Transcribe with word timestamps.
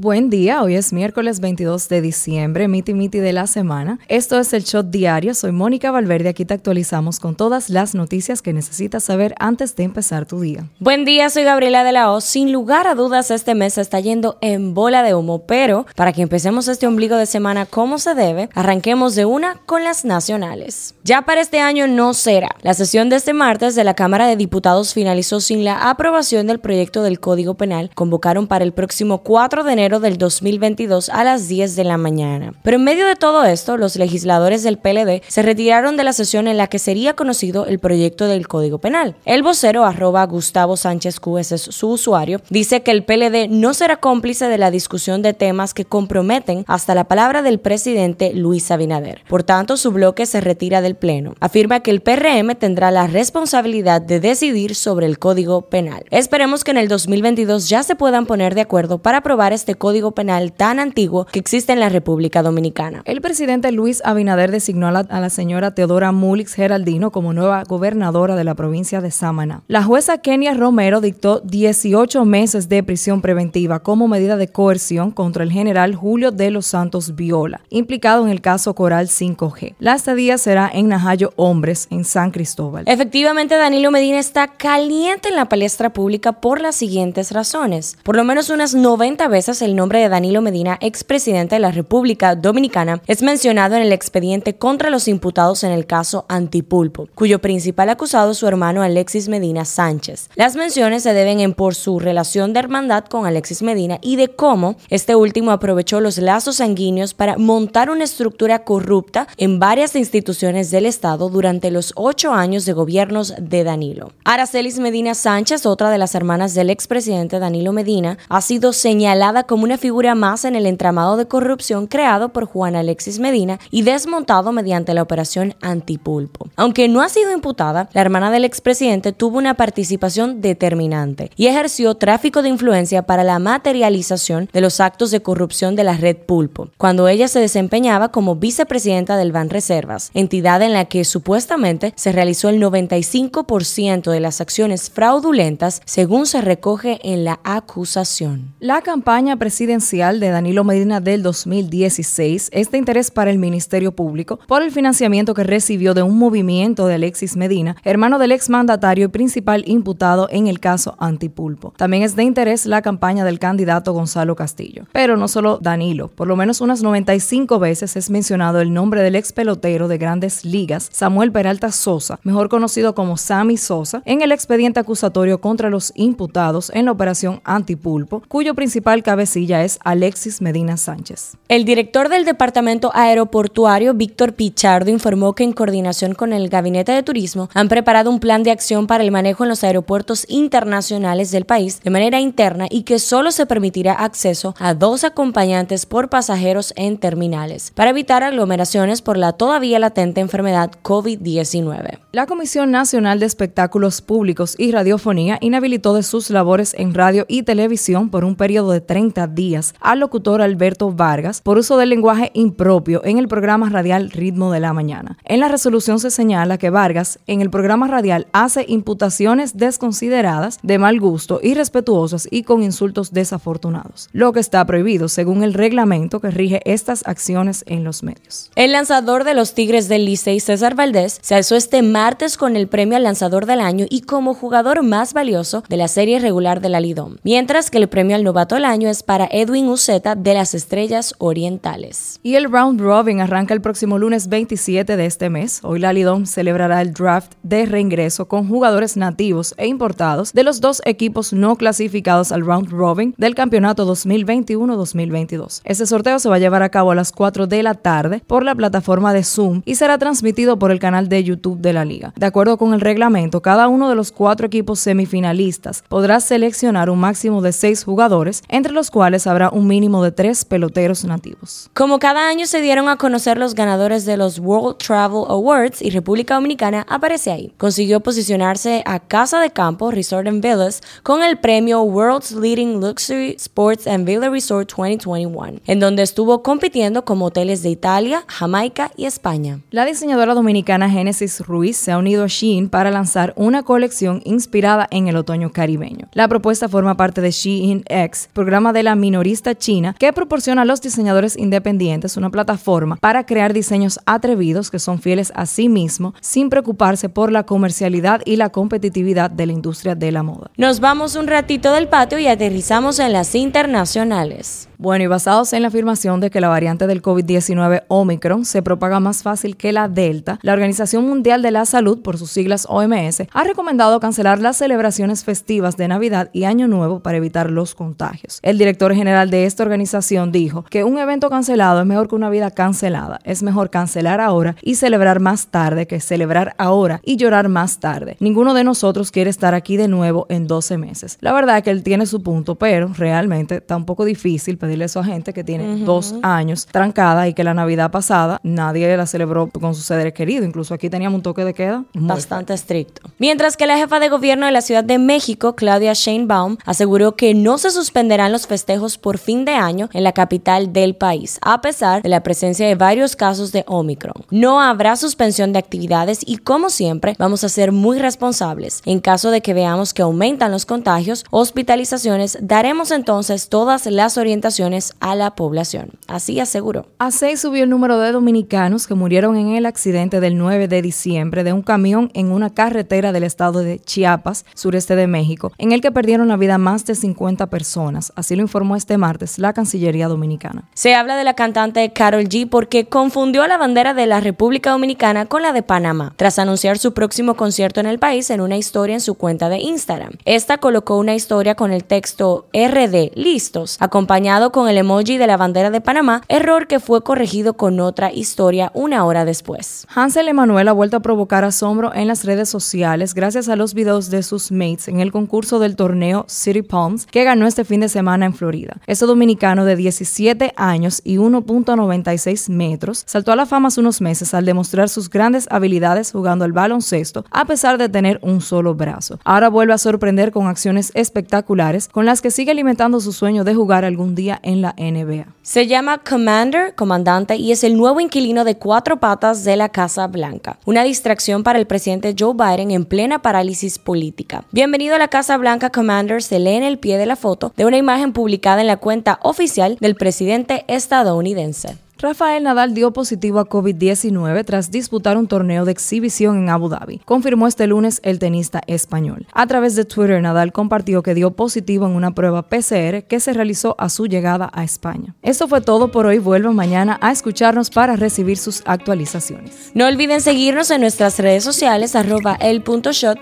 Buen 0.00 0.30
día, 0.30 0.62
hoy 0.62 0.76
es 0.76 0.92
miércoles 0.92 1.40
22 1.40 1.88
de 1.88 2.00
diciembre, 2.00 2.68
miti 2.68 2.94
miti 2.94 3.18
de 3.18 3.32
la 3.32 3.48
semana. 3.48 3.98
Esto 4.06 4.38
es 4.38 4.52
el 4.52 4.62
Shot 4.62 4.90
Diario, 4.90 5.34
soy 5.34 5.50
Mónica 5.50 5.90
Valverde, 5.90 6.28
aquí 6.28 6.44
te 6.44 6.54
actualizamos 6.54 7.18
con 7.18 7.34
todas 7.34 7.68
las 7.68 7.96
noticias 7.96 8.40
que 8.40 8.52
necesitas 8.52 9.02
saber 9.02 9.34
antes 9.40 9.74
de 9.74 9.82
empezar 9.82 10.24
tu 10.24 10.40
día. 10.40 10.68
Buen 10.78 11.04
día, 11.04 11.28
soy 11.30 11.42
Gabriela 11.42 11.82
de 11.82 11.90
la 11.90 12.12
O. 12.12 12.20
Sin 12.20 12.52
lugar 12.52 12.86
a 12.86 12.94
dudas, 12.94 13.32
este 13.32 13.56
mes 13.56 13.76
está 13.76 13.98
yendo 13.98 14.38
en 14.40 14.72
bola 14.72 15.02
de 15.02 15.16
humo, 15.16 15.40
pero 15.48 15.84
para 15.96 16.12
que 16.12 16.22
empecemos 16.22 16.68
este 16.68 16.86
ombligo 16.86 17.16
de 17.16 17.26
semana 17.26 17.66
como 17.66 17.98
se 17.98 18.14
debe, 18.14 18.50
arranquemos 18.54 19.16
de 19.16 19.24
una 19.24 19.56
con 19.66 19.82
las 19.82 20.04
nacionales. 20.04 20.94
Ya 21.02 21.22
para 21.22 21.40
este 21.40 21.58
año 21.58 21.88
no 21.88 22.14
será. 22.14 22.54
La 22.62 22.74
sesión 22.74 23.08
de 23.08 23.16
este 23.16 23.32
martes 23.32 23.74
de 23.74 23.82
la 23.82 23.94
Cámara 23.94 24.28
de 24.28 24.36
Diputados 24.36 24.94
finalizó 24.94 25.40
sin 25.40 25.64
la 25.64 25.90
aprobación 25.90 26.46
del 26.46 26.60
proyecto 26.60 27.02
del 27.02 27.18
Código 27.18 27.54
Penal. 27.54 27.90
Convocaron 27.96 28.46
para 28.46 28.62
el 28.62 28.72
próximo 28.72 29.24
4 29.24 29.64
de 29.64 29.72
enero 29.72 29.87
del 29.88 30.18
2022 30.18 31.08
a 31.08 31.24
las 31.24 31.48
10 31.48 31.74
de 31.74 31.84
la 31.84 31.96
mañana. 31.96 32.52
Pero 32.62 32.76
en 32.76 32.84
medio 32.84 33.06
de 33.06 33.16
todo 33.16 33.44
esto, 33.44 33.78
los 33.78 33.96
legisladores 33.96 34.62
del 34.62 34.76
PLD 34.76 35.22
se 35.26 35.42
retiraron 35.42 35.96
de 35.96 36.04
la 36.04 36.12
sesión 36.12 36.46
en 36.46 36.58
la 36.58 36.66
que 36.66 36.78
sería 36.78 37.14
conocido 37.14 37.64
el 37.64 37.78
proyecto 37.78 38.26
del 38.26 38.46
Código 38.46 38.78
Penal. 38.78 39.16
El 39.24 39.42
vocero 39.42 39.84
arroba 39.84 40.26
Gustavo 40.26 40.76
Sánchez 40.76 41.20
Q, 41.20 41.38
es 41.38 41.48
su 41.48 41.88
usuario, 41.88 42.42
dice 42.50 42.82
que 42.82 42.90
el 42.90 43.04
PLD 43.04 43.48
no 43.48 43.72
será 43.72 43.96
cómplice 43.96 44.46
de 44.48 44.58
la 44.58 44.70
discusión 44.70 45.22
de 45.22 45.32
temas 45.32 45.72
que 45.72 45.86
comprometen 45.86 46.64
hasta 46.66 46.94
la 46.94 47.04
palabra 47.04 47.40
del 47.40 47.58
presidente 47.58 48.34
Luis 48.34 48.70
Abinader. 48.70 49.22
Por 49.28 49.42
tanto, 49.42 49.78
su 49.78 49.90
bloque 49.90 50.26
se 50.26 50.42
retira 50.42 50.82
del 50.82 50.96
Pleno. 50.96 51.34
Afirma 51.40 51.80
que 51.80 51.90
el 51.90 52.02
PRM 52.02 52.54
tendrá 52.56 52.90
la 52.90 53.06
responsabilidad 53.06 54.02
de 54.02 54.20
decidir 54.20 54.74
sobre 54.74 55.06
el 55.06 55.18
Código 55.18 55.62
Penal. 55.62 56.04
Esperemos 56.10 56.64
que 56.64 56.72
en 56.72 56.78
el 56.78 56.88
2022 56.88 57.68
ya 57.68 57.82
se 57.82 57.96
puedan 57.96 58.26
poner 58.26 58.54
de 58.54 58.60
acuerdo 58.60 58.98
para 58.98 59.18
aprobar 59.18 59.52
este 59.52 59.74
código 59.78 60.12
penal 60.12 60.52
tan 60.52 60.78
antiguo 60.78 61.26
que 61.26 61.38
existe 61.38 61.72
en 61.72 61.80
la 61.80 61.88
República 61.88 62.42
Dominicana. 62.42 63.02
El 63.04 63.20
presidente 63.20 63.72
Luis 63.72 64.02
Abinader 64.04 64.50
designó 64.50 64.88
a 64.88 64.92
la, 64.92 65.30
señora 65.30 65.74
Teodora 65.74 66.12
Mulix 66.12 66.54
Geraldino 66.54 67.10
como 67.10 67.32
nueva 67.32 67.62
gobernadora 67.64 68.36
de 68.36 68.44
la 68.44 68.54
provincia 68.54 69.00
de 69.00 69.10
Sámana. 69.10 69.62
La 69.68 69.82
jueza 69.82 70.18
Kenia 70.18 70.54
Romero 70.54 71.00
dictó 71.00 71.40
18 71.40 72.24
meses 72.24 72.68
de 72.68 72.82
prisión 72.82 73.22
preventiva 73.22 73.80
como 73.80 74.08
medida 74.08 74.36
de 74.36 74.48
coerción 74.48 75.10
contra 75.10 75.44
el 75.44 75.52
general 75.52 75.94
Julio 75.94 76.30
de 76.30 76.50
los 76.50 76.66
Santos 76.66 77.14
Viola, 77.14 77.60
implicado 77.70 78.24
en 78.24 78.30
el 78.30 78.40
caso 78.40 78.74
Coral 78.74 79.08
5G. 79.08 79.74
La 79.78 79.94
estadía 79.94 80.38
será 80.38 80.70
en 80.72 80.88
Najayo 80.88 81.32
Hombres, 81.36 81.86
en 81.90 82.04
San 82.04 82.30
Cristóbal. 82.30 82.84
Efectivamente, 82.86 83.56
Danilo 83.56 83.90
Medina 83.90 84.18
está 84.18 84.48
caliente 84.48 85.28
en 85.28 85.36
la 85.36 85.48
palestra 85.48 85.92
pública 85.92 86.32
por 86.32 86.60
las 86.60 86.76
siguientes 86.76 87.32
razones. 87.32 87.96
Por 88.02 88.16
lo 88.16 88.24
menos 88.24 88.50
unas 88.50 88.74
90 88.74 89.28
veces 89.28 89.57
el 89.62 89.76
nombre 89.76 90.00
de 90.00 90.08
Danilo 90.08 90.40
Medina, 90.40 90.78
expresidente 90.80 91.56
de 91.56 91.60
la 91.60 91.70
República 91.70 92.34
Dominicana, 92.34 93.02
es 93.06 93.22
mencionado 93.22 93.76
en 93.76 93.82
el 93.82 93.92
expediente 93.92 94.56
contra 94.56 94.90
los 94.90 95.08
imputados 95.08 95.64
en 95.64 95.72
el 95.72 95.86
caso 95.86 96.24
Antipulpo, 96.28 97.08
cuyo 97.14 97.40
principal 97.40 97.88
acusado 97.90 98.32
es 98.32 98.38
su 98.38 98.46
hermano 98.46 98.82
Alexis 98.82 99.28
Medina 99.28 99.64
Sánchez. 99.64 100.30
Las 100.34 100.56
menciones 100.56 101.02
se 101.02 101.12
deben 101.12 101.40
en 101.40 101.54
por 101.54 101.74
su 101.74 101.98
relación 101.98 102.52
de 102.52 102.60
hermandad 102.60 103.04
con 103.06 103.26
Alexis 103.26 103.62
Medina 103.62 103.98
y 104.00 104.16
de 104.16 104.28
cómo 104.28 104.76
este 104.88 105.16
último 105.16 105.50
aprovechó 105.50 106.00
los 106.00 106.18
lazos 106.18 106.56
sanguíneos 106.56 107.14
para 107.14 107.36
montar 107.36 107.90
una 107.90 108.04
estructura 108.04 108.64
corrupta 108.64 109.26
en 109.36 109.58
varias 109.58 109.96
instituciones 109.96 110.70
del 110.70 110.86
Estado 110.86 111.28
durante 111.28 111.70
los 111.70 111.92
ocho 111.96 112.32
años 112.32 112.64
de 112.64 112.72
gobiernos 112.72 113.34
de 113.40 113.64
Danilo. 113.64 114.12
Aracelis 114.24 114.78
Medina 114.78 115.14
Sánchez, 115.14 115.66
otra 115.66 115.90
de 115.90 115.98
las 115.98 116.14
hermanas 116.14 116.54
del 116.54 116.70
expresidente 116.70 117.38
Danilo 117.38 117.72
Medina, 117.72 118.18
ha 118.28 118.40
sido 118.40 118.72
señalada 118.72 119.44
como 119.48 119.64
una 119.64 119.78
figura 119.78 120.14
más 120.14 120.44
en 120.44 120.54
el 120.54 120.66
entramado 120.66 121.16
de 121.16 121.26
corrupción 121.26 121.88
creado 121.88 122.28
por 122.28 122.44
Juan 122.44 122.76
Alexis 122.76 123.18
Medina 123.18 123.58
y 123.72 123.82
desmontado 123.82 124.52
mediante 124.52 124.94
la 124.94 125.02
operación 125.02 125.56
Antipulpo. 125.60 126.48
Aunque 126.54 126.86
no 126.86 127.00
ha 127.00 127.08
sido 127.08 127.32
imputada, 127.32 127.88
la 127.92 128.00
hermana 128.00 128.30
del 128.30 128.44
expresidente 128.44 129.12
tuvo 129.12 129.38
una 129.38 129.54
participación 129.54 130.40
determinante 130.40 131.30
y 131.34 131.46
ejerció 131.46 131.96
tráfico 131.96 132.42
de 132.42 132.50
influencia 132.50 133.02
para 133.02 133.24
la 133.24 133.38
materialización 133.38 134.48
de 134.52 134.60
los 134.60 134.80
actos 134.80 135.10
de 135.10 135.22
corrupción 135.22 135.74
de 135.74 135.84
la 135.84 135.96
red 135.96 136.16
Pulpo, 136.16 136.68
cuando 136.76 137.08
ella 137.08 137.26
se 137.26 137.40
desempeñaba 137.40 138.10
como 138.10 138.36
vicepresidenta 138.36 139.16
del 139.16 139.32
Ban 139.32 139.48
Reservas, 139.48 140.10
entidad 140.12 140.60
en 140.60 140.74
la 140.74 140.84
que 140.84 141.04
supuestamente 141.04 141.94
se 141.96 142.12
realizó 142.12 142.50
el 142.50 142.60
95% 142.60 144.10
de 144.10 144.20
las 144.20 144.42
acciones 144.42 144.90
fraudulentas 144.90 145.80
según 145.86 146.26
se 146.26 146.42
recoge 146.42 147.00
en 147.02 147.24
la 147.24 147.40
acusación. 147.44 148.54
La 148.60 148.82
campaña 148.82 149.37
presidencial 149.38 150.20
de 150.20 150.28
Danilo 150.28 150.64
Medina 150.64 151.00
del 151.00 151.22
2016 151.22 152.50
es 152.52 152.70
de 152.70 152.78
interés 152.78 153.10
para 153.10 153.30
el 153.30 153.38
Ministerio 153.38 153.92
Público 153.92 154.38
por 154.46 154.62
el 154.62 154.70
financiamiento 154.70 155.34
que 155.34 155.44
recibió 155.44 155.94
de 155.94 156.02
un 156.02 156.18
movimiento 156.18 156.86
de 156.86 156.94
Alexis 156.94 157.36
Medina, 157.36 157.76
hermano 157.84 158.18
del 158.18 158.32
exmandatario 158.32 159.06
y 159.06 159.08
principal 159.08 159.64
imputado 159.66 160.28
en 160.30 160.46
el 160.46 160.60
caso 160.60 160.96
Antipulpo. 160.98 161.72
También 161.76 162.02
es 162.02 162.16
de 162.16 162.24
interés 162.24 162.66
la 162.66 162.82
campaña 162.82 163.24
del 163.24 163.38
candidato 163.38 163.92
Gonzalo 163.92 164.36
Castillo. 164.36 164.84
Pero 164.92 165.16
no 165.16 165.28
solo 165.28 165.58
Danilo, 165.62 166.08
por 166.08 166.28
lo 166.28 166.36
menos 166.36 166.60
unas 166.60 166.82
95 166.82 167.58
veces 167.58 167.96
es 167.96 168.10
mencionado 168.10 168.60
el 168.60 168.72
nombre 168.72 169.02
del 169.02 169.16
ex 169.16 169.32
pelotero 169.32 169.88
de 169.88 169.98
grandes 169.98 170.44
ligas, 170.44 170.88
Samuel 170.92 171.32
Peralta 171.32 171.72
Sosa, 171.72 172.18
mejor 172.24 172.48
conocido 172.48 172.94
como 172.94 173.16
Sammy 173.16 173.56
Sosa, 173.56 174.02
en 174.04 174.22
el 174.22 174.32
expediente 174.32 174.80
acusatorio 174.80 175.40
contra 175.40 175.70
los 175.70 175.92
imputados 175.94 176.70
en 176.74 176.86
la 176.86 176.92
operación 176.92 177.40
Antipulpo, 177.44 178.22
cuyo 178.28 178.54
principal 178.54 179.02
cabecilla 179.28 179.62
es 179.62 179.78
Alexis 179.84 180.40
Medina 180.40 180.78
Sánchez. 180.78 181.36
El 181.48 181.66
director 181.66 182.08
del 182.08 182.24
Departamento 182.24 182.90
Aeroportuario, 182.94 183.92
Víctor 183.92 184.32
Pichardo, 184.32 184.90
informó 184.90 185.34
que 185.34 185.44
en 185.44 185.52
coordinación 185.52 186.14
con 186.14 186.32
el 186.32 186.48
Gabinete 186.48 186.92
de 186.92 187.02
Turismo 187.02 187.50
han 187.52 187.68
preparado 187.68 188.10
un 188.10 188.20
plan 188.20 188.42
de 188.42 188.50
acción 188.50 188.86
para 188.86 189.04
el 189.04 189.10
manejo 189.10 189.44
en 189.44 189.50
los 189.50 189.64
aeropuertos 189.64 190.24
internacionales 190.28 191.30
del 191.30 191.44
país 191.44 191.82
de 191.82 191.90
manera 191.90 192.20
interna 192.20 192.68
y 192.70 192.84
que 192.84 192.98
solo 192.98 193.30
se 193.30 193.44
permitirá 193.44 193.92
acceso 193.92 194.54
a 194.58 194.72
dos 194.72 195.04
acompañantes 195.04 195.84
por 195.84 196.08
pasajeros 196.08 196.72
en 196.76 196.96
terminales 196.96 197.70
para 197.74 197.90
evitar 197.90 198.22
aglomeraciones 198.22 199.02
por 199.02 199.18
la 199.18 199.32
todavía 199.32 199.78
latente 199.78 200.22
enfermedad 200.22 200.70
COVID-19. 200.82 201.98
La 202.12 202.26
Comisión 202.26 202.70
Nacional 202.70 203.20
de 203.20 203.26
Espectáculos 203.26 204.00
Públicos 204.00 204.54
y 204.56 204.72
Radiofonía 204.72 205.36
inhabilitó 205.42 205.92
de 205.94 206.02
sus 206.02 206.30
labores 206.30 206.74
en 206.78 206.94
radio 206.94 207.26
y 207.28 207.42
televisión 207.42 208.10
por 208.10 208.24
un 208.24 208.34
periodo 208.34 208.72
de 208.72 208.80
30 208.80 209.17
días 209.26 209.74
al 209.80 210.00
locutor 210.00 210.40
Alberto 210.40 210.92
Vargas 210.92 211.40
por 211.40 211.58
uso 211.58 211.76
del 211.76 211.88
lenguaje 211.90 212.30
impropio 212.34 213.04
en 213.04 213.18
el 213.18 213.28
programa 213.28 213.68
radial 213.68 214.10
Ritmo 214.10 214.52
de 214.52 214.60
la 214.60 214.72
Mañana. 214.72 215.18
En 215.24 215.40
la 215.40 215.48
resolución 215.48 215.98
se 215.98 216.10
señala 216.10 216.58
que 216.58 216.70
Vargas 216.70 217.18
en 217.26 217.40
el 217.40 217.50
programa 217.50 217.88
radial 217.88 218.26
hace 218.32 218.64
imputaciones 218.68 219.56
desconsideradas, 219.56 220.58
de 220.62 220.78
mal 220.78 221.00
gusto, 221.00 221.40
irrespetuosas 221.42 222.28
y 222.30 222.42
con 222.42 222.62
insultos 222.62 223.12
desafortunados, 223.12 224.08
lo 224.12 224.32
que 224.32 224.40
está 224.40 224.64
prohibido 224.64 225.08
según 225.08 225.42
el 225.42 225.54
reglamento 225.54 226.20
que 226.20 226.30
rige 226.30 226.60
estas 226.64 227.06
acciones 227.06 227.64
en 227.66 227.84
los 227.84 228.02
medios. 228.02 228.50
El 228.54 228.72
lanzador 228.72 229.24
de 229.24 229.34
los 229.34 229.54
Tigres 229.54 229.88
del 229.88 230.04
Licey, 230.04 230.40
César 230.40 230.74
Valdés, 230.74 231.18
se 231.22 231.34
alzó 231.34 231.56
este 231.56 231.82
martes 231.82 232.36
con 232.36 232.56
el 232.56 232.68
premio 232.68 232.96
al 232.96 233.04
lanzador 233.04 233.46
del 233.46 233.60
año 233.60 233.86
y 233.88 234.02
como 234.02 234.34
jugador 234.34 234.82
más 234.82 235.14
valioso 235.14 235.64
de 235.68 235.76
la 235.76 235.88
serie 235.88 236.18
regular 236.18 236.60
de 236.60 236.68
la 236.68 236.80
Lidón, 236.80 237.20
mientras 237.22 237.70
que 237.70 237.78
el 237.78 237.88
premio 237.88 238.16
al 238.16 238.24
novato 238.24 238.54
del 238.54 238.64
año 238.64 238.88
es 238.88 239.02
para 239.08 239.26
Edwin 239.30 239.70
Uceta 239.70 240.14
de 240.16 240.34
las 240.34 240.52
Estrellas 240.52 241.14
Orientales. 241.16 242.20
Y 242.22 242.34
el 242.34 242.52
Round 242.52 242.78
Robin 242.78 243.22
arranca 243.22 243.54
el 243.54 243.62
próximo 243.62 243.98
lunes 243.98 244.28
27 244.28 244.98
de 244.98 245.06
este 245.06 245.30
mes. 245.30 245.60
Hoy 245.62 245.78
la 245.78 245.94
Lidom 245.94 246.26
celebrará 246.26 246.82
el 246.82 246.92
draft 246.92 247.32
de 247.42 247.64
reingreso 247.64 248.28
con 248.28 248.46
jugadores 248.46 248.98
nativos 248.98 249.54
e 249.56 249.66
importados 249.66 250.34
de 250.34 250.44
los 250.44 250.60
dos 250.60 250.82
equipos 250.84 251.32
no 251.32 251.56
clasificados 251.56 252.32
al 252.32 252.44
Round 252.44 252.68
Robin 252.68 253.14
del 253.16 253.34
campeonato 253.34 253.90
2021-2022. 253.90 255.62
Este 255.64 255.86
sorteo 255.86 256.18
se 256.18 256.28
va 256.28 256.34
a 256.34 256.40
llevar 256.40 256.62
a 256.62 256.68
cabo 256.68 256.90
a 256.90 256.94
las 256.94 257.10
4 257.10 257.46
de 257.46 257.62
la 257.62 257.72
tarde 257.72 258.22
por 258.26 258.44
la 258.44 258.54
plataforma 258.54 259.14
de 259.14 259.24
Zoom 259.24 259.62
y 259.64 259.76
será 259.76 259.96
transmitido 259.96 260.58
por 260.58 260.70
el 260.70 260.80
canal 260.80 261.08
de 261.08 261.24
YouTube 261.24 261.60
de 261.60 261.72
la 261.72 261.86
liga. 261.86 262.12
De 262.14 262.26
acuerdo 262.26 262.58
con 262.58 262.74
el 262.74 262.82
reglamento, 262.82 263.40
cada 263.40 263.68
uno 263.68 263.88
de 263.88 263.94
los 263.94 264.12
cuatro 264.12 264.46
equipos 264.46 264.80
semifinalistas 264.80 265.82
podrá 265.88 266.20
seleccionar 266.20 266.90
un 266.90 266.98
máximo 266.98 267.40
de 267.40 267.52
seis 267.52 267.84
jugadores, 267.84 268.42
entre 268.50 268.74
los 268.74 268.90
cuales 268.90 268.97
habrá 269.02 269.50
un 269.50 269.66
mínimo 269.66 270.02
de 270.02 270.12
tres 270.12 270.44
peloteros 270.44 271.04
nativos. 271.04 271.70
Como 271.74 271.98
cada 271.98 272.28
año 272.28 272.46
se 272.46 272.60
dieron 272.60 272.88
a 272.88 272.96
conocer 272.96 273.38
los 273.38 273.54
ganadores 273.54 274.04
de 274.04 274.16
los 274.16 274.38
World 274.38 274.78
Travel 274.78 275.24
Awards 275.28 275.82
y 275.82 275.90
República 275.90 276.34
Dominicana 276.34 276.84
aparece 276.88 277.30
ahí. 277.30 277.52
Consiguió 277.58 278.00
posicionarse 278.00 278.82
a 278.86 279.00
Casa 279.00 279.40
de 279.40 279.50
Campo 279.50 279.90
Resort 279.90 280.26
and 280.26 280.42
Villas 280.42 280.82
con 281.02 281.22
el 281.22 281.38
premio 281.38 281.82
World's 281.82 282.32
Leading 282.32 282.80
Luxury 282.80 283.36
Sports 283.38 283.86
and 283.86 284.04
Villa 284.04 284.28
Resort 284.30 284.70
2021, 284.70 285.60
en 285.66 285.80
donde 285.80 286.02
estuvo 286.02 286.42
compitiendo 286.42 287.04
con 287.04 287.22
hoteles 287.22 287.62
de 287.62 287.70
Italia, 287.70 288.24
Jamaica 288.26 288.90
y 288.96 289.04
España. 289.04 289.60
La 289.70 289.84
diseñadora 289.84 290.34
dominicana 290.34 290.90
Genesis 290.90 291.40
Ruiz 291.40 291.76
se 291.76 291.92
ha 291.92 291.98
unido 291.98 292.24
a 292.24 292.28
Shein 292.28 292.68
para 292.68 292.90
lanzar 292.90 293.32
una 293.36 293.62
colección 293.62 294.20
inspirada 294.24 294.86
en 294.90 295.08
el 295.08 295.16
otoño 295.16 295.50
caribeño. 295.52 296.08
La 296.12 296.28
propuesta 296.28 296.68
forma 296.68 296.96
parte 296.96 297.20
de 297.20 297.30
Shein 297.30 297.84
X, 297.88 298.28
programa 298.32 298.72
de 298.72 298.82
la 298.82 298.87
minorista 298.94 299.54
china 299.54 299.94
que 299.98 300.12
proporciona 300.12 300.62
a 300.62 300.64
los 300.64 300.80
diseñadores 300.80 301.36
independientes 301.36 302.16
una 302.16 302.30
plataforma 302.30 302.96
para 302.96 303.26
crear 303.26 303.52
diseños 303.52 304.00
atrevidos 304.06 304.70
que 304.70 304.78
son 304.78 305.00
fieles 305.00 305.32
a 305.34 305.46
sí 305.46 305.68
mismos 305.68 306.14
sin 306.20 306.50
preocuparse 306.50 307.08
por 307.08 307.32
la 307.32 307.44
comercialidad 307.44 308.22
y 308.24 308.36
la 308.36 308.50
competitividad 308.50 309.30
de 309.30 309.46
la 309.46 309.52
industria 309.52 309.94
de 309.94 310.12
la 310.12 310.22
moda. 310.22 310.50
Nos 310.56 310.80
vamos 310.80 311.16
un 311.16 311.26
ratito 311.26 311.72
del 311.72 311.88
patio 311.88 312.18
y 312.18 312.26
aterrizamos 312.26 312.98
en 312.98 313.12
las 313.12 313.34
internacionales. 313.34 314.68
Bueno, 314.80 315.02
y 315.02 315.08
basados 315.08 315.52
en 315.54 315.62
la 315.62 315.68
afirmación 315.68 316.20
de 316.20 316.30
que 316.30 316.40
la 316.40 316.46
variante 316.46 316.86
del 316.86 317.02
COVID-19 317.02 317.82
Omicron 317.88 318.44
se 318.44 318.62
propaga 318.62 319.00
más 319.00 319.24
fácil 319.24 319.56
que 319.56 319.72
la 319.72 319.88
Delta, 319.88 320.38
la 320.40 320.52
Organización 320.52 321.04
Mundial 321.04 321.42
de 321.42 321.50
la 321.50 321.64
Salud, 321.64 322.00
por 322.00 322.16
sus 322.16 322.30
siglas 322.30 322.64
OMS, 322.68 323.24
ha 323.32 323.42
recomendado 323.42 323.98
cancelar 323.98 324.38
las 324.38 324.58
celebraciones 324.58 325.24
festivas 325.24 325.76
de 325.76 325.88
Navidad 325.88 326.30
y 326.32 326.44
Año 326.44 326.68
Nuevo 326.68 327.00
para 327.00 327.16
evitar 327.16 327.50
los 327.50 327.74
contagios. 327.74 328.38
El 328.42 328.56
director 328.56 328.94
general 328.94 329.30
de 329.30 329.46
esta 329.46 329.64
organización 329.64 330.30
dijo 330.30 330.64
que 330.70 330.84
un 330.84 330.98
evento 330.98 331.28
cancelado 331.28 331.80
es 331.80 331.86
mejor 331.86 332.06
que 332.06 332.14
una 332.14 332.30
vida 332.30 332.52
cancelada. 332.52 333.18
Es 333.24 333.42
mejor 333.42 333.70
cancelar 333.70 334.20
ahora 334.20 334.54
y 334.62 334.76
celebrar 334.76 335.18
más 335.18 335.48
tarde 335.48 335.88
que 335.88 335.98
celebrar 335.98 336.54
ahora 336.56 337.00
y 337.02 337.16
llorar 337.16 337.48
más 337.48 337.80
tarde. 337.80 338.16
Ninguno 338.20 338.54
de 338.54 338.62
nosotros 338.62 339.10
quiere 339.10 339.30
estar 339.30 339.54
aquí 339.54 339.76
de 339.76 339.88
nuevo 339.88 340.26
en 340.28 340.46
12 340.46 340.78
meses. 340.78 341.18
La 341.20 341.32
verdad 341.32 341.56
es 341.56 341.64
que 341.64 341.70
él 341.72 341.82
tiene 341.82 342.06
su 342.06 342.22
punto, 342.22 342.54
pero 342.54 342.92
realmente 342.96 343.56
está 343.56 343.76
un 343.76 343.84
poco 343.84 344.04
difícil 344.04 344.56
pedirle 344.68 344.84
eso 344.84 345.00
a 345.00 345.04
gente 345.04 345.32
que 345.32 345.42
tiene 345.42 345.84
dos 345.84 346.14
años 346.22 346.66
trancada 346.66 347.26
y 347.26 347.32
que 347.32 347.42
la 347.42 347.54
Navidad 347.54 347.90
pasada 347.90 348.38
nadie 348.42 348.94
la 348.96 349.06
celebró 349.06 349.48
con 349.48 349.74
sus 349.74 349.84
seres 349.84 350.12
queridos. 350.12 350.46
Incluso 350.46 350.74
aquí 350.74 350.90
teníamos 350.90 351.18
un 351.18 351.22
toque 351.22 351.42
de 351.44 351.54
queda 351.54 351.84
bastante 351.94 352.52
estricto. 352.52 353.00
Mientras 353.18 353.56
que 353.56 353.66
la 353.66 353.78
jefa 353.78 353.98
de 353.98 354.10
gobierno 354.10 354.44
de 354.44 354.52
la 354.52 354.60
Ciudad 354.60 354.84
de 354.84 354.98
México, 354.98 355.56
Claudia 355.56 355.94
Sheinbaum, 355.94 356.58
aseguró 356.66 357.16
que 357.16 357.32
no 357.34 357.56
se 357.56 357.70
suspenderán 357.70 358.30
los 358.30 358.46
festejos 358.46 358.98
por 358.98 359.16
fin 359.16 359.46
de 359.46 359.52
año 359.52 359.88
en 359.94 360.04
la 360.04 360.12
capital 360.12 360.72
del 360.72 360.94
país, 360.94 361.38
a 361.40 361.62
pesar 361.62 362.02
de 362.02 362.10
la 362.10 362.22
presencia 362.22 362.66
de 362.66 362.74
varios 362.74 363.16
casos 363.16 363.50
de 363.52 363.64
Omicron. 363.66 364.26
No 364.30 364.60
habrá 364.60 364.96
suspensión 364.96 365.54
de 365.54 365.60
actividades 365.60 366.20
y, 366.26 366.36
como 366.36 366.68
siempre, 366.68 367.14
vamos 367.18 367.42
a 367.42 367.48
ser 367.48 367.72
muy 367.72 367.98
responsables. 367.98 368.82
En 368.84 369.00
caso 369.00 369.30
de 369.30 369.40
que 369.40 369.54
veamos 369.54 369.94
que 369.94 370.02
aumentan 370.02 370.52
los 370.52 370.66
contagios, 370.66 371.24
hospitalizaciones, 371.30 372.36
daremos 372.42 372.90
entonces 372.90 373.48
todas 373.48 373.86
las 373.86 374.18
orientaciones 374.18 374.57
a 375.00 375.14
la 375.14 375.34
población. 375.34 375.90
Así 376.06 376.40
aseguró. 376.40 376.86
A 376.98 377.10
seis 377.10 377.40
subió 377.40 377.64
el 377.64 377.70
número 377.70 377.98
de 377.98 378.12
dominicanos 378.12 378.86
que 378.86 378.94
murieron 378.94 379.36
en 379.36 379.54
el 379.54 379.66
accidente 379.66 380.20
del 380.20 380.36
9 380.36 380.68
de 380.68 380.82
diciembre 380.82 381.44
de 381.44 381.52
un 381.52 381.62
camión 381.62 382.10
en 382.14 382.32
una 382.32 382.50
carretera 382.50 383.12
del 383.12 383.24
estado 383.24 383.60
de 383.60 383.78
Chiapas, 383.78 384.44
sureste 384.54 384.96
de 384.96 385.06
México, 385.06 385.52
en 385.58 385.72
el 385.72 385.80
que 385.80 385.92
perdieron 385.92 386.28
la 386.28 386.36
vida 386.36 386.58
más 386.58 386.84
de 386.86 386.94
50 386.94 387.46
personas. 387.46 388.12
Así 388.16 388.34
lo 388.36 388.42
informó 388.42 388.76
este 388.76 388.98
martes 388.98 389.38
la 389.38 389.52
Cancillería 389.52 390.08
Dominicana. 390.08 390.64
Se 390.74 390.94
habla 390.94 391.16
de 391.16 391.24
la 391.24 391.34
cantante 391.34 391.92
Carol 391.92 392.24
G 392.24 392.48
porque 392.48 392.86
confundió 392.86 393.46
la 393.46 393.58
bandera 393.58 393.94
de 393.94 394.06
la 394.06 394.20
República 394.20 394.70
Dominicana 394.70 395.26
con 395.26 395.42
la 395.42 395.52
de 395.52 395.62
Panamá, 395.62 396.14
tras 396.16 396.38
anunciar 396.38 396.78
su 396.78 396.92
próximo 396.92 397.34
concierto 397.34 397.80
en 397.80 397.86
el 397.86 397.98
país 397.98 398.30
en 398.30 398.40
una 398.40 398.56
historia 398.56 398.94
en 398.94 399.00
su 399.00 399.14
cuenta 399.14 399.48
de 399.48 399.58
Instagram. 399.58 400.12
Esta 400.24 400.58
colocó 400.58 400.96
una 400.96 401.14
historia 401.14 401.54
con 401.54 401.72
el 401.72 401.84
texto 401.84 402.46
RD, 402.52 403.12
listos, 403.14 403.76
acompañado 403.80 404.47
con 404.52 404.68
el 404.68 404.78
emoji 404.78 405.18
de 405.18 405.26
la 405.26 405.36
bandera 405.36 405.70
de 405.70 405.80
Panamá, 405.80 406.22
error 406.28 406.66
que 406.66 406.80
fue 406.80 407.02
corregido 407.02 407.54
con 407.54 407.80
otra 407.80 408.12
historia 408.12 408.70
una 408.74 409.04
hora 409.04 409.24
después. 409.24 409.86
Hansel 409.94 410.28
Emanuel 410.28 410.68
ha 410.68 410.72
vuelto 410.72 410.96
a 410.96 411.00
provocar 411.00 411.44
asombro 411.44 411.94
en 411.94 412.08
las 412.08 412.24
redes 412.24 412.48
sociales 412.48 413.14
gracias 413.14 413.48
a 413.48 413.56
los 413.56 413.74
videos 413.74 414.10
de 414.10 414.22
sus 414.22 414.50
mates 414.52 414.88
en 414.88 415.00
el 415.00 415.12
concurso 415.12 415.58
del 415.58 415.76
torneo 415.76 416.24
City 416.28 416.62
Palms 416.62 417.06
que 417.06 417.24
ganó 417.24 417.46
este 417.46 417.64
fin 417.64 417.80
de 417.80 417.88
semana 417.88 418.26
en 418.26 418.34
Florida. 418.34 418.80
Este 418.86 419.06
dominicano 419.06 419.64
de 419.64 419.76
17 419.76 420.54
años 420.56 421.00
y 421.04 421.16
1.96 421.16 422.50
metros 422.50 423.02
saltó 423.06 423.32
a 423.32 423.36
la 423.36 423.46
fama 423.46 423.68
hace 423.68 423.80
unos 423.80 424.00
meses 424.00 424.34
al 424.34 424.44
demostrar 424.44 424.88
sus 424.88 425.10
grandes 425.10 425.46
habilidades 425.50 426.12
jugando 426.12 426.44
al 426.44 426.52
baloncesto 426.52 427.24
a 427.30 427.44
pesar 427.44 427.78
de 427.78 427.88
tener 427.88 428.18
un 428.22 428.40
solo 428.40 428.74
brazo. 428.74 429.18
Ahora 429.24 429.48
vuelve 429.48 429.72
a 429.72 429.78
sorprender 429.78 430.32
con 430.32 430.46
acciones 430.46 430.92
espectaculares 430.94 431.88
con 431.88 432.06
las 432.06 432.20
que 432.20 432.30
sigue 432.30 432.50
alimentando 432.50 433.00
su 433.00 433.12
sueño 433.12 433.44
de 433.44 433.54
jugar 433.54 433.84
algún 433.84 434.14
día 434.14 434.37
en 434.42 434.62
la 434.62 434.74
NBA. 434.78 435.26
Se 435.42 435.66
llama 435.66 435.98
Commander, 435.98 436.74
comandante, 436.74 437.36
y 437.36 437.52
es 437.52 437.64
el 437.64 437.76
nuevo 437.76 438.00
inquilino 438.00 438.44
de 438.44 438.56
cuatro 438.56 438.98
patas 439.00 439.44
de 439.44 439.56
la 439.56 439.68
Casa 439.68 440.06
Blanca, 440.06 440.58
una 440.64 440.84
distracción 440.84 441.42
para 441.42 441.58
el 441.58 441.66
presidente 441.66 442.14
Joe 442.18 442.34
Biden 442.34 442.70
en 442.70 442.84
plena 442.84 443.20
parálisis 443.20 443.78
política. 443.78 444.44
Bienvenido 444.52 444.94
a 444.94 444.98
la 444.98 445.08
Casa 445.08 445.36
Blanca, 445.36 445.70
Commander, 445.70 446.22
se 446.22 446.38
lee 446.38 446.54
en 446.54 446.62
el 446.62 446.78
pie 446.78 446.98
de 446.98 447.06
la 447.06 447.16
foto 447.16 447.52
de 447.56 447.66
una 447.66 447.76
imagen 447.76 448.12
publicada 448.12 448.60
en 448.60 448.66
la 448.66 448.76
cuenta 448.76 449.18
oficial 449.22 449.76
del 449.80 449.94
presidente 449.94 450.64
estadounidense. 450.68 451.78
Rafael 452.00 452.44
Nadal 452.44 452.74
dio 452.74 452.92
positivo 452.92 453.40
a 453.40 453.48
COVID-19 453.48 454.44
tras 454.44 454.70
disputar 454.70 455.16
un 455.16 455.26
torneo 455.26 455.64
de 455.64 455.72
exhibición 455.72 456.38
en 456.38 456.48
Abu 456.48 456.68
Dhabi, 456.68 456.98
confirmó 456.98 457.48
este 457.48 457.66
lunes 457.66 458.00
el 458.04 458.20
tenista 458.20 458.62
español. 458.68 459.26
A 459.32 459.48
través 459.48 459.74
de 459.74 459.84
Twitter, 459.84 460.22
Nadal 460.22 460.52
compartió 460.52 461.02
que 461.02 461.14
dio 461.14 461.32
positivo 461.32 461.86
en 461.86 461.96
una 461.96 462.12
prueba 462.12 462.42
PCR 462.42 463.02
que 463.02 463.18
se 463.18 463.32
realizó 463.32 463.74
a 463.78 463.88
su 463.88 464.06
llegada 464.06 464.48
a 464.52 464.62
España. 464.62 465.16
Esto 465.22 465.48
fue 465.48 465.60
todo 465.60 465.90
por 465.90 466.06
hoy. 466.06 466.20
Vuelvan 466.20 466.54
mañana 466.54 466.98
a 467.00 467.10
escucharnos 467.10 467.68
para 467.68 467.96
recibir 467.96 468.36
sus 468.36 468.62
actualizaciones. 468.64 469.72
No 469.74 469.86
olviden 469.86 470.20
seguirnos 470.20 470.70
en 470.70 470.82
nuestras 470.82 471.18
redes 471.18 471.42
sociales 471.42 471.96
arroba 471.96 472.36
el 472.40 472.62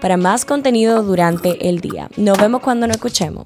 para 0.02 0.18
más 0.18 0.44
contenido 0.44 1.02
durante 1.02 1.70
el 1.70 1.80
día. 1.80 2.10
Nos 2.18 2.36
vemos 2.38 2.60
cuando 2.60 2.86
nos 2.86 2.96
escuchemos. 2.96 3.44